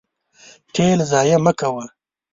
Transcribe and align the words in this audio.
تیل 0.73 0.99
ضایع 1.11 1.37
مه 1.45 1.51
کوه. 1.59 1.85